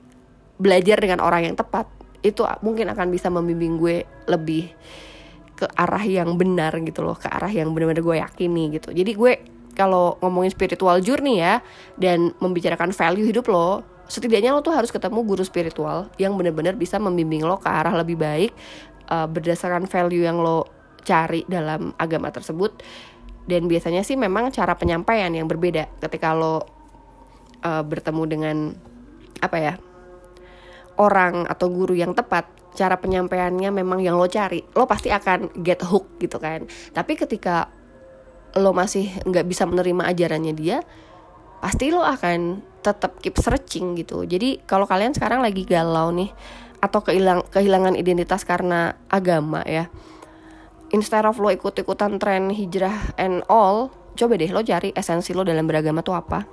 [0.58, 1.86] belajar dengan orang yang tepat
[2.24, 4.74] itu mungkin akan bisa membimbing gue lebih
[5.58, 8.94] ke arah yang benar gitu loh ke arah yang benar-benar gue yakini gitu.
[8.94, 9.32] Jadi gue
[9.74, 11.62] kalau ngomongin spiritual journey ya
[11.94, 16.96] dan membicarakan value hidup lo setidaknya lo tuh harus ketemu guru spiritual yang benar-benar bisa
[16.96, 18.52] membimbing lo ke arah lebih baik
[19.12, 20.64] uh, berdasarkan value yang lo
[21.04, 22.80] cari dalam agama tersebut.
[23.48, 26.60] Dan biasanya sih memang cara penyampaian yang berbeda ketika lo
[27.64, 28.56] uh, bertemu dengan
[29.38, 29.74] apa ya
[30.98, 35.80] orang atau guru yang tepat cara penyampaiannya memang yang lo cari lo pasti akan get
[35.84, 36.68] hook gitu kan.
[36.92, 37.72] Tapi ketika
[38.56, 40.80] lo masih nggak bisa menerima ajarannya dia
[41.58, 44.24] pasti lo akan tetap keep searching gitu.
[44.24, 46.32] Jadi kalau kalian sekarang lagi galau nih
[46.78, 49.90] atau kehilang kehilangan identitas karena agama ya
[50.94, 55.68] instead of lo ikut-ikutan tren hijrah and all coba deh lo cari esensi lo dalam
[55.68, 56.46] beragama tuh apa.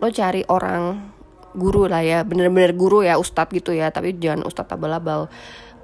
[0.00, 1.12] Lo cari orang
[1.54, 5.26] guru lah ya bener-bener guru ya ustadz gitu ya tapi jangan ustadz abal-abal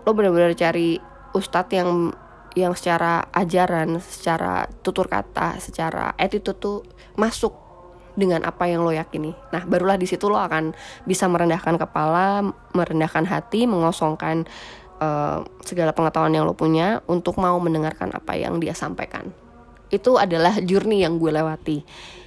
[0.07, 1.03] lo bener-bener cari
[1.35, 2.15] ustadz yang
[2.55, 6.79] yang secara ajaran secara tutur kata secara attitude tuh
[7.19, 7.66] masuk
[8.17, 9.37] dengan apa yang lo yakini.
[9.53, 10.73] Nah, barulah di situ lo akan
[11.05, 14.49] bisa merendahkan kepala, merendahkan hati, mengosongkan
[14.99, 19.31] uh, segala pengetahuan yang lo punya untuk mau mendengarkan apa yang dia sampaikan.
[19.93, 21.85] Itu adalah journey yang gue lewati.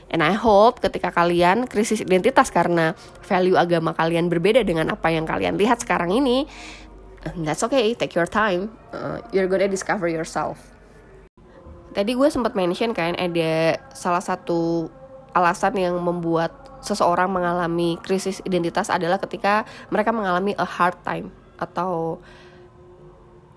[0.10, 5.30] And I hope ketika kalian krisis identitas karena value agama kalian berbeda dengan apa yang
[5.30, 6.50] kalian lihat sekarang ini,
[7.46, 8.74] that's okay, take your time.
[8.90, 10.58] Uh, you're gonna discover yourself.
[11.94, 14.90] Tadi gue sempat mention kan ada salah satu
[15.36, 22.18] alasan yang membuat seseorang mengalami krisis identitas adalah ketika mereka mengalami a hard time atau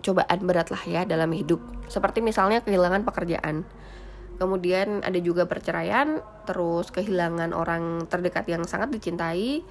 [0.03, 1.63] cobaan berat lah ya dalam hidup.
[1.87, 3.63] Seperti misalnya kehilangan pekerjaan
[4.43, 6.19] kemudian ada juga perceraian
[6.51, 9.63] terus kehilangan orang terdekat yang sangat dicintai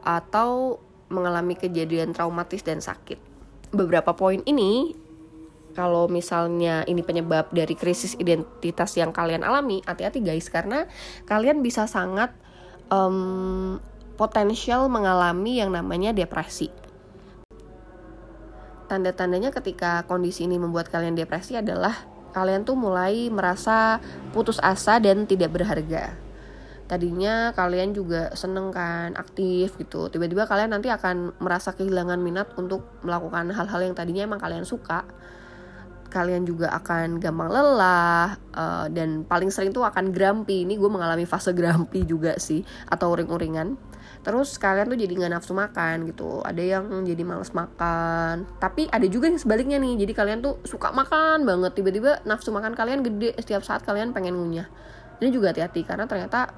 [0.00, 0.80] atau
[1.12, 3.20] mengalami kejadian traumatis dan sakit
[3.76, 4.96] beberapa poin ini
[5.80, 10.84] kalau misalnya ini penyebab dari krisis identitas yang kalian alami hati-hati guys karena
[11.24, 12.36] kalian bisa sangat
[12.92, 13.80] um,
[14.20, 16.68] potensial mengalami yang namanya depresi
[18.90, 21.94] tanda-tandanya ketika kondisi ini membuat kalian depresi adalah
[22.34, 24.02] kalian tuh mulai merasa
[24.34, 26.18] putus asa dan tidak berharga.
[26.90, 30.10] Tadinya kalian juga seneng kan, aktif gitu.
[30.10, 35.06] Tiba-tiba kalian nanti akan merasa kehilangan minat untuk melakukan hal-hal yang tadinya emang kalian suka.
[36.10, 40.66] Kalian juga akan gampang lelah uh, dan paling sering tuh akan grumpy.
[40.66, 43.78] Ini gue mengalami fase grumpy juga sih atau uring-uringan.
[44.20, 46.44] Terus kalian tuh jadi nggak nafsu makan gitu.
[46.44, 48.44] Ada yang jadi males makan.
[48.60, 50.04] Tapi ada juga yang sebaliknya nih.
[50.04, 51.72] Jadi kalian tuh suka makan banget.
[51.78, 53.32] Tiba-tiba nafsu makan kalian gede.
[53.40, 54.68] Setiap saat kalian pengen ngunyah.
[55.24, 56.52] Ini juga hati-hati karena ternyata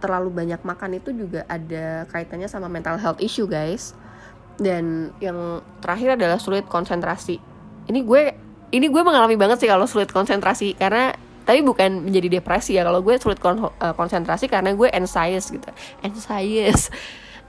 [0.00, 3.92] terlalu banyak makan itu juga ada kaitannya sama mental health issue guys.
[4.56, 7.42] Dan yang terakhir adalah sulit konsentrasi.
[7.84, 8.43] Ini gue
[8.74, 11.14] ini gue mengalami banget sih kalau sulit konsentrasi karena
[11.46, 15.70] tapi bukan menjadi depresi ya kalau gue sulit kon uh, konsentrasi karena gue anxious gitu.
[16.02, 16.90] Anxious.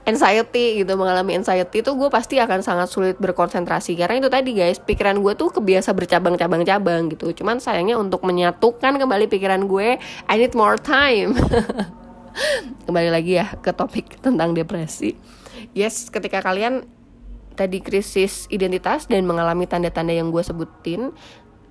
[0.06, 4.78] Anxiety gitu mengalami anxiety itu gue pasti akan sangat sulit berkonsentrasi karena itu tadi guys
[4.78, 7.34] pikiran gue tuh kebiasa bercabang-cabang-cabang gitu.
[7.42, 9.98] Cuman sayangnya untuk menyatukan kembali pikiran gue
[10.30, 11.34] I need more time.
[12.86, 15.18] Kembali lagi ya ke topik tentang depresi.
[15.74, 16.86] Yes ketika kalian
[17.56, 21.16] tadi krisis identitas dan mengalami tanda-tanda yang gue sebutin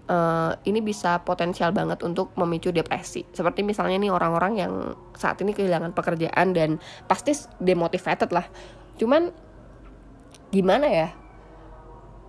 [0.10, 3.26] uh, ini bisa potensial banget untuk memicu depresi.
[3.34, 4.74] Seperti misalnya nih orang-orang yang
[5.18, 8.46] saat ini kehilangan pekerjaan dan pasti demotivated lah.
[8.98, 9.30] Cuman
[10.50, 11.10] gimana ya?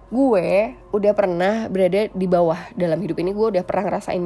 [0.06, 3.34] Gue udah pernah berada di bawah dalam hidup ini.
[3.34, 4.24] Gue udah pernah ngerasain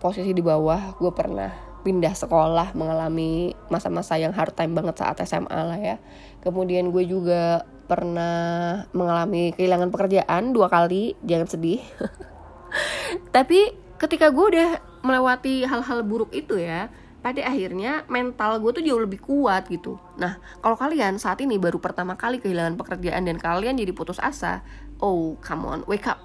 [0.00, 0.96] posisi di bawah.
[0.96, 1.52] Gue pernah
[1.84, 5.96] pindah sekolah, mengalami masa-masa yang hard time banget saat SMA lah ya.
[6.40, 11.16] Kemudian gue juga pernah mengalami kehilangan pekerjaan dua kali.
[11.24, 11.80] Jangan sedih.
[13.36, 14.70] tapi ketika gue udah
[15.02, 20.38] melewati hal-hal buruk itu ya pada akhirnya mental gue tuh jauh lebih kuat gitu nah
[20.62, 24.62] kalau kalian saat ini baru pertama kali kehilangan pekerjaan dan kalian jadi putus asa
[25.02, 26.20] oh come on wake up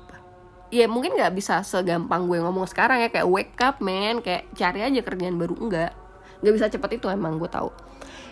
[0.74, 4.86] ya mungkin nggak bisa segampang gue ngomong sekarang ya kayak wake up man kayak cari
[4.86, 5.92] aja kerjaan baru enggak
[6.42, 7.70] nggak bisa cepat itu emang gue tahu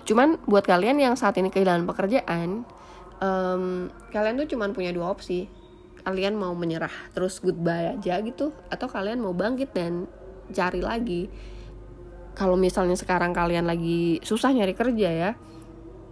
[0.06, 2.66] cuman buat kalian yang saat ini kehilangan pekerjaan
[3.22, 5.48] um, kalian tuh cuman punya dua opsi.
[6.02, 10.10] Kalian mau menyerah terus goodbye aja gitu atau kalian mau bangkit dan
[10.50, 11.30] cari lagi.
[12.34, 15.32] Kalau misalnya sekarang kalian lagi susah nyari kerja ya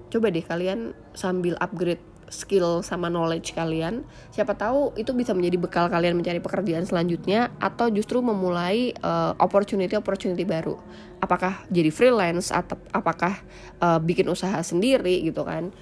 [0.09, 4.05] coba deh kalian sambil upgrade skill sama knowledge kalian.
[4.29, 9.97] Siapa tahu itu bisa menjadi bekal kalian mencari pekerjaan selanjutnya atau justru memulai uh, opportunity
[9.97, 10.77] opportunity baru.
[11.25, 13.33] Apakah jadi freelance atau apakah
[13.81, 15.73] uh, bikin usaha sendiri gitu kan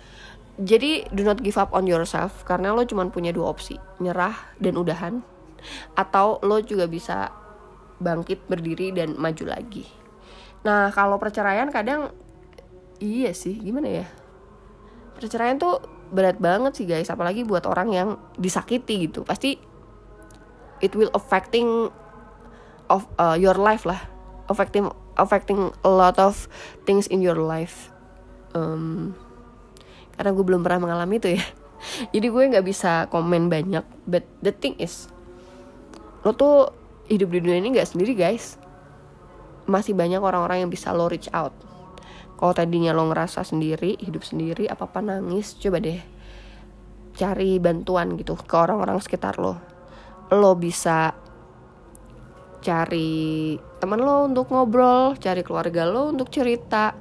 [0.57, 4.73] jadi do not give up on yourself karena lo cuma punya dua opsi nyerah dan
[4.73, 5.21] udahan
[5.93, 7.29] atau lo juga bisa
[8.01, 9.85] bangkit berdiri dan maju lagi.
[10.65, 12.09] Nah kalau perceraian kadang
[12.97, 14.05] iya sih gimana ya?
[15.17, 18.09] Perceraian tuh berat banget sih guys apalagi buat orang yang
[18.41, 19.21] disakiti gitu.
[19.21, 19.61] Pasti
[20.81, 21.93] it will affecting
[22.89, 24.09] of uh, your life lah.
[24.49, 24.89] Affecting
[25.21, 26.49] affecting a lot of
[26.89, 27.93] things in your life.
[28.57, 29.13] Um,
[30.17, 31.45] karena gue belum pernah mengalami itu ya.
[32.13, 35.07] Jadi gue nggak bisa komen banyak but the thing is
[36.25, 36.73] lo tuh
[37.07, 38.57] hidup di dunia ini nggak sendiri guys.
[39.69, 41.53] Masih banyak orang-orang yang bisa lo reach out.
[42.37, 46.01] Kalau tadinya lo ngerasa sendiri hidup sendiri apa apa nangis coba deh
[47.17, 49.57] cari bantuan gitu ke orang-orang sekitar lo.
[50.33, 51.13] Lo bisa
[52.61, 56.97] cari teman lo untuk ngobrol cari keluarga lo untuk cerita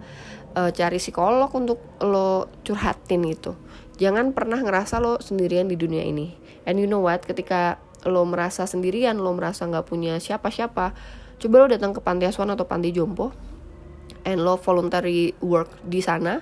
[0.56, 3.54] uh, cari psikolog untuk lo curhatin gitu.
[4.00, 6.32] Jangan pernah ngerasa lo sendirian di dunia ini.
[6.66, 7.22] And you know what?
[7.22, 10.94] Ketika lo merasa sendirian lo merasa nggak punya siapa-siapa
[11.36, 13.34] coba lo datang ke panti asuhan atau panti jompo
[14.22, 16.38] and lo voluntary work di sana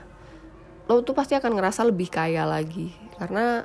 [0.84, 2.92] lo tuh pasti akan ngerasa lebih kaya lagi.
[3.16, 3.64] Karena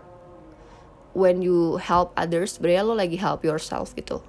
[1.11, 4.23] when you help others sebenarnya lo lagi help yourself gitu.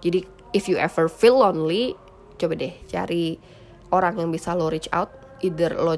[0.00, 0.22] Jadi
[0.54, 1.98] if you ever feel lonely
[2.38, 3.42] coba deh cari
[3.90, 5.96] orang yang bisa lo reach out either lo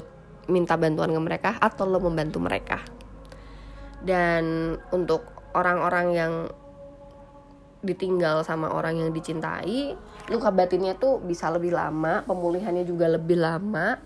[0.51, 2.83] minta bantuan ke mereka atau lo membantu mereka.
[4.03, 6.33] Dan untuk orang-orang yang
[7.83, 9.91] ditinggal sama orang yang dicintai
[10.31, 13.99] luka batinnya tuh bisa lebih lama pemulihannya juga lebih lama.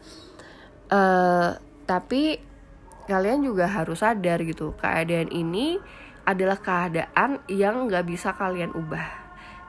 [0.90, 1.54] Uh,
[1.86, 2.42] tapi
[3.06, 5.78] kalian juga harus sadar gitu keadaan ini
[6.28, 9.08] adalah keadaan yang nggak bisa kalian ubah.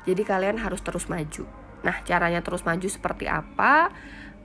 [0.09, 1.47] Jadi kalian harus terus maju.
[1.85, 3.93] Nah caranya terus maju seperti apa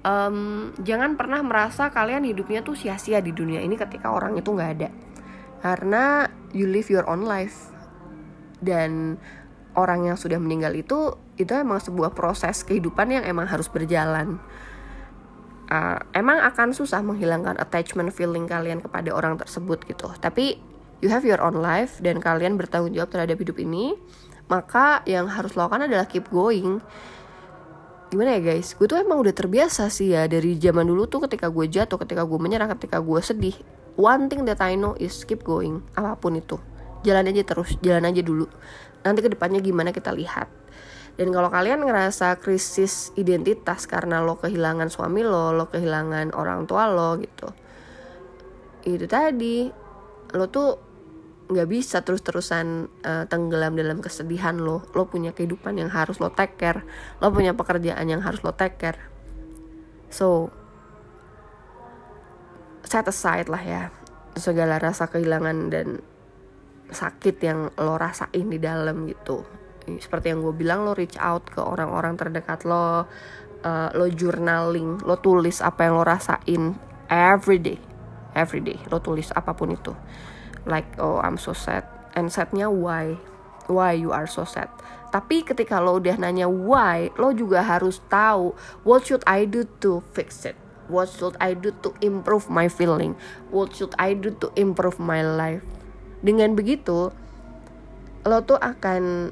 [0.04, 4.72] um, jangan pernah merasa kalian hidupnya tuh sia-sia di dunia ini ketika orang itu nggak
[4.80, 4.90] ada.
[5.64, 7.72] Karena you live your own life.
[8.64, 9.20] Dan
[9.76, 14.40] orang yang sudah meninggal itu itu emang sebuah proses kehidupan yang emang harus berjalan.
[15.74, 20.12] Uh, emang akan susah menghilangkan attachment feeling kalian kepada orang tersebut gitu.
[20.22, 20.60] Tapi
[21.04, 24.00] you have your own life dan kalian bertanggung jawab terhadap hidup ini
[24.48, 26.84] maka yang harus lakukan adalah keep going
[28.14, 28.78] gimana ya guys?
[28.78, 32.22] Gue tuh emang udah terbiasa sih ya dari zaman dulu tuh ketika gue jatuh ketika
[32.22, 33.58] gue menyerah ketika gue sedih
[33.98, 36.62] one thing that I know is keep going apa pun itu.
[37.02, 38.46] Jalan aja terus jalan aja dulu.
[39.02, 40.48] Nanti ke depannya gimana kita lihat.
[41.18, 46.90] Dan kalau kalian ngerasa krisis identitas karena lo kehilangan suami lo lo kehilangan orang tua
[46.90, 47.50] lo gitu
[48.84, 49.72] itu tadi
[50.36, 50.93] lo tuh
[51.54, 54.84] nggak bisa terus-terusan uh, tenggelam dalam kesedihan lo.
[54.98, 56.82] Lo punya kehidupan yang harus lo take care.
[57.22, 59.00] Lo punya pekerjaan yang harus lo take care.
[60.10, 60.50] So
[62.84, 63.82] set aside lah ya
[64.36, 66.02] segala rasa kehilangan dan
[66.90, 69.46] sakit yang lo rasain di dalam gitu.
[69.86, 73.06] Seperti yang gue bilang lo reach out ke orang-orang terdekat lo
[73.64, 76.74] uh, lo journaling lo tulis apa yang lo rasain
[77.08, 77.80] every day.
[78.34, 79.94] Every day lo tulis apa pun itu
[80.66, 81.88] like oh I'm so sad.
[82.14, 83.18] And sadnya why?
[83.68, 84.70] Why you are so sad?
[85.14, 90.02] Tapi ketika lo udah nanya why lo juga harus tahu what should I do to
[90.14, 90.58] fix it?
[90.92, 93.16] What should I do to improve my feeling?
[93.54, 95.64] What should I do to improve my life?
[96.20, 97.14] Dengan begitu
[98.24, 99.32] lo tuh akan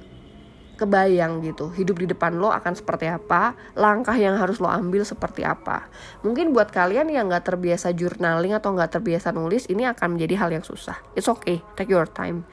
[0.82, 5.46] kebayang gitu hidup di depan lo akan seperti apa langkah yang harus lo ambil seperti
[5.46, 5.86] apa.
[6.26, 10.50] Mungkin buat kalian yang nggak terbiasa journaling atau nggak terbiasa nulis ini akan menjadi hal
[10.50, 10.98] yang susah.
[11.14, 12.44] It's okay take your time.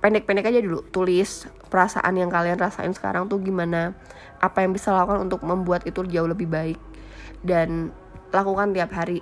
[0.00, 3.92] Pendek-pendek aja dulu tulis perasaan yang kalian rasain sekarang tuh gimana
[4.40, 6.80] apa yang bisa lakukan untuk membuat itu jauh lebih baik
[7.44, 7.92] dan
[8.32, 9.20] lakukan tiap hari.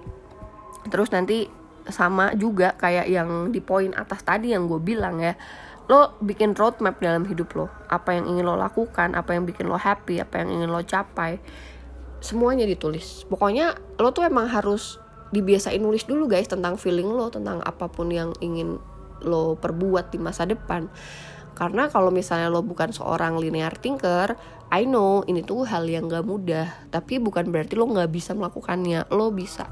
[0.90, 1.46] Terus nanti
[1.90, 5.34] sama juga kayak yang di poin atas tadi yang gue bilang ya
[5.90, 7.66] lo bikin roadmap dalam hidup lo.
[7.90, 11.42] Apa yang ingin lo lakukan apa yang bikin lo happy apa yang ingin lo capai.
[12.22, 13.26] Semuanya ditulis.
[13.26, 18.12] Pokoknya lo tuh emang harus dibiasain nulis dulu guys tentang feeling lo tentang apa pun
[18.12, 18.78] yang ingin
[19.24, 20.86] lo perbuat di masa depan.
[21.52, 24.34] Karena kalau misalnya lo bukan seorang linear thinker
[24.72, 26.88] I know ini tuh hal yang gak mudah.
[26.88, 29.04] Tapi bukan berarti lo gak bisa melakukannya.
[29.12, 29.68] Lo bisa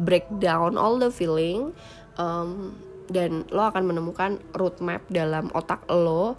[0.00, 1.76] break down all the feeling
[2.16, 2.72] um,
[3.08, 6.36] dan lo akan menemukan roadmap dalam otak lo.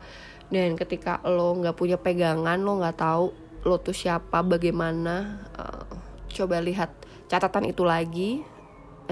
[0.49, 3.25] Dan ketika lo nggak punya pegangan lo nggak tahu
[3.67, 5.85] lo tuh siapa bagaimana uh,
[6.31, 6.89] coba lihat
[7.27, 8.41] catatan itu lagi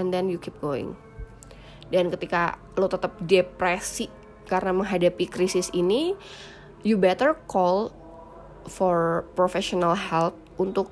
[0.00, 0.96] and then you keep going.
[1.92, 4.08] Dan ketika lo tetap depresi
[4.48, 6.16] karena menghadapi krisis ini
[6.82, 7.92] you better call
[8.68, 10.90] for professional help untuk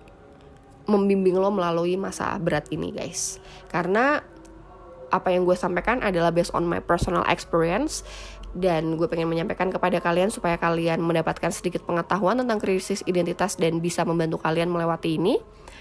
[0.87, 3.43] membimbing lo melalui masa berat ini guys.
[3.67, 4.23] Karena
[5.17, 8.05] apa yang gue sampaikan adalah based on my personal experience
[8.57, 13.81] dan gue pengen menyampaikan kepada kalian supaya kalian mendapatkan sedikit pengetahuan tentang krisis identitas dan
[13.85, 15.37] bisa membantu kalian melewati ini.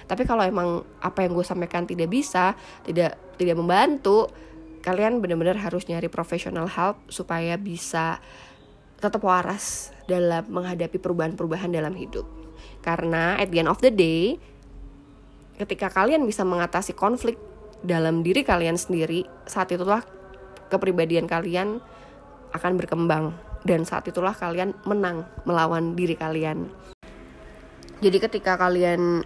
[0.06, 4.27] Tapi kalau emang apa yang gue sampaikan tidak bisa, tidak tidak membantu,
[4.83, 8.19] kalian benar-benar harus nyari professional help supaya bisa
[9.00, 12.27] tetap waras dalam menghadapi perubahan-perubahan dalam hidup.
[12.83, 14.38] Karena at the end of the day,
[15.58, 17.40] ketika kalian bisa mengatasi konflik
[17.86, 20.02] dalam diri kalian sendiri saat itulah
[20.73, 21.79] kepribadian kalian
[22.52, 26.69] akan berkembang dan saat itulah kalian menang melawan diri kalian.
[28.02, 29.23] Jadi ketika kalian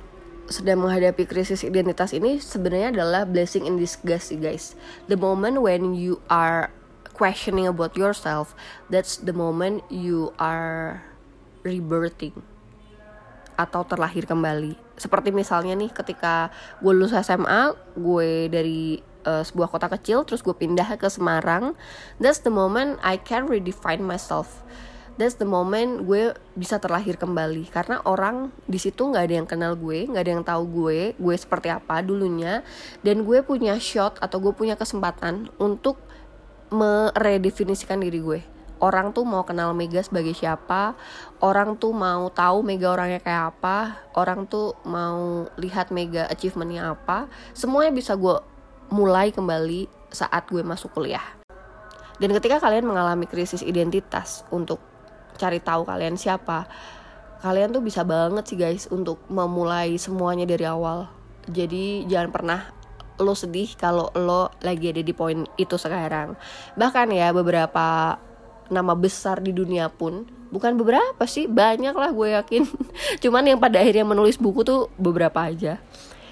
[0.49, 4.74] sedang menghadapi krisis identitas ini sebenarnya adalah blessing in disguise guys.
[5.05, 6.74] The moment when you are
[7.14, 8.57] questioning about yourself,
[8.89, 11.05] that's the moment you are
[11.62, 12.41] rebirthing.
[13.60, 14.95] Atau terlahir kembali.
[14.95, 16.47] Seperti misalnya nih ketika
[16.80, 21.76] gue lulus SMA, gue dari uh, sebuah kota kecil terus gue pindah ke Semarang.
[22.24, 24.64] That's the moment I can redefine myself.
[25.20, 29.76] That's the moment gue bisa terlahir kembali karena orang di situ nggak ada yang kenal
[29.76, 32.64] gue, nggak ada yang tahu gue, gue seperti apa dulunya,
[33.03, 35.99] dan gue punya shot atau gue punya kesempatan untuk
[36.72, 38.39] meredefinisikan diri gue
[38.80, 40.95] orang tuh mau kenal Mega sebagai siapa,
[41.43, 47.27] orang tuh mau tahu Mega orangnya kayak apa, orang tuh mau lihat Mega achievementnya apa,
[47.51, 48.39] semuanya bisa gue
[48.89, 51.23] mulai kembali saat gue masuk kuliah.
[52.19, 54.84] Dan ketika kalian mengalami krisis identitas untuk
[55.39, 56.67] cari tahu kalian siapa,
[57.39, 61.07] kalian tuh bisa banget sih guys untuk memulai semuanya dari awal.
[61.47, 62.59] Jadi jangan pernah
[63.19, 66.36] lo sedih kalau lo lagi ada di poin itu sekarang.
[66.75, 68.19] Bahkan ya beberapa
[68.70, 72.63] nama besar di dunia pun bukan beberapa sih banyak lah gue yakin.
[73.24, 75.78] Cuman yang pada akhirnya menulis buku tuh beberapa aja.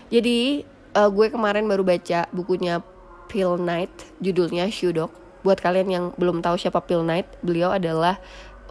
[0.09, 0.65] Jadi
[0.97, 2.81] uh, gue kemarin baru baca bukunya
[3.29, 5.13] Phil Knight judulnya Shoe Dog.
[5.45, 8.17] Buat kalian yang belum tahu siapa Phil Knight beliau adalah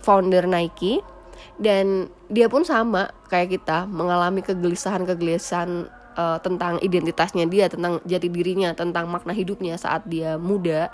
[0.03, 1.01] founder Nike.
[1.57, 8.73] Dan dia pun sama kayak kita mengalami kegelisahan-kegelisahan uh, tentang identitasnya dia tentang jati dirinya
[8.73, 10.93] tentang makna hidupnya saat dia muda.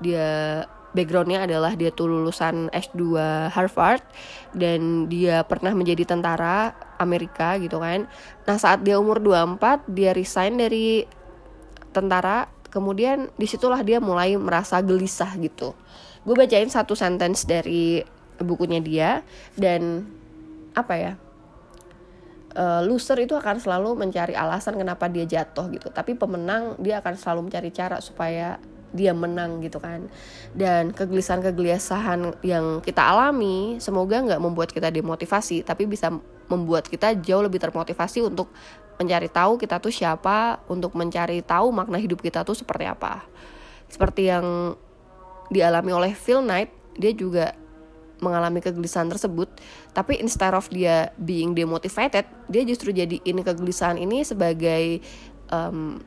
[0.00, 3.14] Dia backgroundnya adalah dia tuh lulusan S2
[3.54, 4.02] Harvard
[4.54, 8.10] dan dia pernah menjadi tentara Amerika gitu kan.
[8.46, 11.06] Nah saat dia umur 24 dia resign dari
[11.90, 15.74] tentara kemudian di situlah dia mulai merasa gelisah gitu.
[16.22, 18.02] Gue bacain satu sentence dari
[18.40, 19.10] bukunya dia
[19.56, 20.04] dan
[20.74, 21.12] apa ya
[22.56, 27.14] uh, loser itu akan selalu mencari alasan kenapa dia jatuh gitu tapi pemenang dia akan
[27.14, 28.56] selalu mencari cara supaya
[28.90, 30.06] dia menang gitu kan.
[30.54, 36.10] Dan kegelisahan-kegelisahan yang kita alami semoga nggak membuat kita demotivasi tapi bisa
[36.50, 38.50] membuat kita jauh lebih termotivasi untuk
[39.00, 43.24] mencari tahu kita tuh siapa untuk mencari tahu makna hidup kita tuh seperti apa.
[43.88, 44.76] Seperti yang
[45.50, 47.56] dialami oleh Phil Knight dia juga
[48.20, 49.48] mengalami kegelisahan tersebut
[49.96, 55.00] tapi instead of dia being demotivated dia justru jadi ini kegelisahan ini sebagai
[55.48, 55.98] um,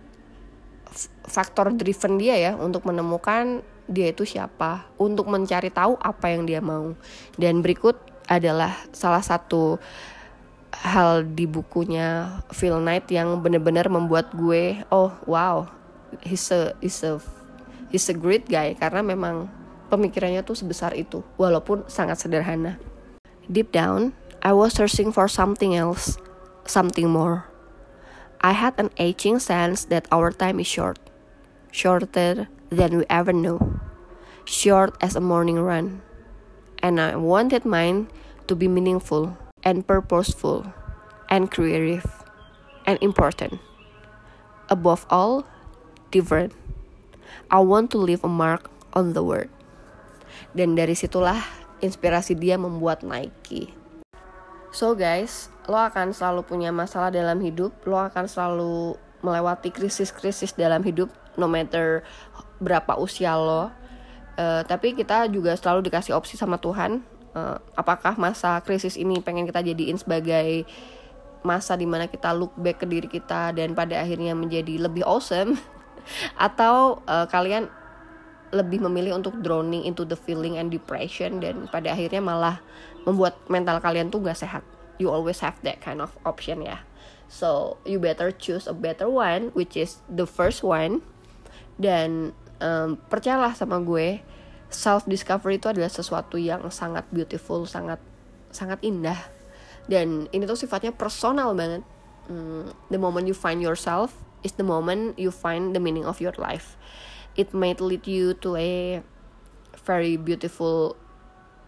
[1.28, 6.64] faktor driven dia ya untuk menemukan dia itu siapa, untuk mencari tahu apa yang dia
[6.64, 6.96] mau.
[7.36, 8.00] Dan berikut
[8.32, 9.78] adalah salah satu
[10.74, 15.70] hal di bukunya Phil Knight yang benar-benar membuat gue oh wow
[16.26, 17.22] he's a he's a
[17.94, 19.50] he's a great guy karena memang
[19.94, 22.82] pemikirannya tuh sebesar itu walaupun sangat sederhana.
[23.46, 26.18] Deep down, I was searching for something else,
[26.66, 27.53] something more.
[28.44, 31.00] I had an aching sense that our time is short
[31.74, 33.58] shorter than we ever knew,
[34.46, 36.06] short as a morning run.
[36.84, 38.12] And I wanted mine
[38.48, 40.70] to be meaningful and purposeful
[41.32, 42.06] and creative
[42.86, 43.58] and important.
[44.70, 45.48] Above all,
[46.12, 46.54] different.
[47.50, 49.50] I want to leave a mark on the world.
[50.54, 51.42] Dan dari situlah
[51.82, 53.74] inspirasi dia membuat Nike.
[54.74, 60.82] So guys, lo akan selalu punya masalah dalam hidup, lo akan selalu melewati krisis-krisis dalam
[60.82, 62.02] hidup no matter
[62.58, 63.70] berapa usia lo.
[64.34, 67.06] Uh, tapi kita juga selalu dikasih opsi sama Tuhan.
[67.38, 70.66] Uh, apakah masa krisis ini pengen kita jadiin sebagai
[71.46, 75.54] masa di mana kita look back ke diri kita dan pada akhirnya menjadi lebih awesome?
[76.50, 77.70] Atau uh, kalian
[78.54, 82.58] lebih memilih untuk drowning into the feeling and depression dan pada akhirnya malah
[83.04, 84.64] membuat mental kalian tuh gak sehat.
[85.02, 86.84] You always have that kind of option ya.
[87.28, 91.02] So you better choose a better one which is the first one.
[91.76, 94.22] Dan um, percayalah sama gue
[94.70, 97.98] self discovery itu adalah sesuatu yang sangat beautiful sangat
[98.54, 99.18] sangat indah.
[99.90, 101.84] Dan ini tuh sifatnya personal banget.
[102.30, 106.36] Um, the moment you find yourself is the moment you find the meaning of your
[106.40, 106.80] life.
[107.34, 109.02] It might lead you to a
[109.84, 110.96] very beautiful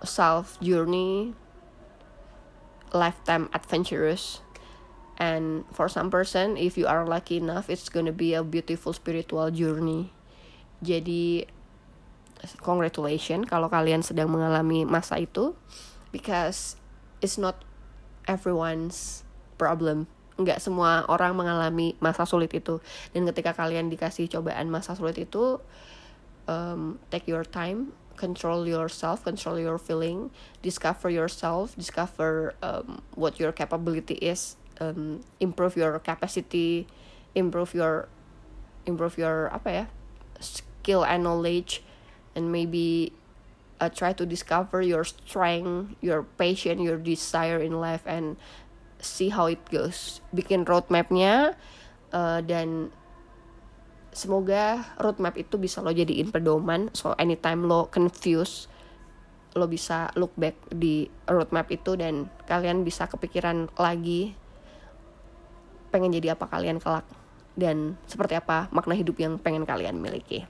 [0.03, 1.33] self journey
[2.95, 4.39] lifetime adventurous
[5.19, 9.51] and for some person if you are lucky enough it's gonna be a beautiful spiritual
[9.51, 10.11] journey.
[10.83, 11.47] Jadi
[12.59, 15.55] congratulations kalau kalian sedang mengalami masa itu
[16.11, 16.75] because
[17.23, 17.63] it's not
[18.27, 19.23] everyone's
[19.55, 20.05] problem.
[20.35, 22.83] Nggak semua orang mengalami masa sulit itu.
[23.15, 25.63] Dan ketika kalian dikasih cobaan masa sulit itu
[26.51, 33.51] um, take your time control yourself control your feeling discover yourself discover um, what your
[33.51, 36.88] capability is um, improve your capacity
[37.36, 38.07] improve your
[38.86, 39.86] improve your apa ya
[40.39, 41.84] skill and knowledge
[42.36, 43.11] and maybe
[43.80, 48.38] uh, try to discover your strength your passion your desire in life and
[49.05, 50.20] see how it goes.
[50.34, 51.53] Bikin roadmapnya
[52.09, 52.89] uh, dan
[54.16, 58.72] semoga roadmap itu bisa lo jadiin pedoman so anytime lo confused
[59.55, 64.36] lo bisa look back di roadmap itu dan kalian bisa kepikiran lagi
[65.91, 67.07] pengen jadi apa kalian kelak
[67.55, 70.43] dan seperti apa makna hidup yang pengen kalian miliki.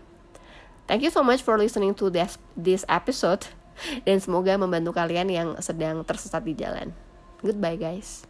[0.90, 3.46] Thank you so much for listening to this this episode
[4.10, 6.90] dan semoga membantu kalian yang sedang tersesat di jalan.
[7.46, 8.26] Goodbye guys.